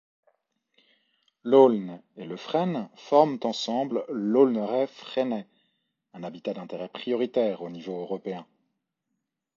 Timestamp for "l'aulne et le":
1.43-2.35